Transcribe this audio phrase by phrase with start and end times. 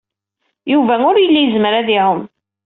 [0.71, 2.21] Yuba ur yelli yezmer ad iɛum.